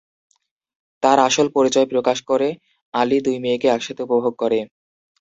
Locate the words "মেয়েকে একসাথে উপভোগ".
3.43-4.33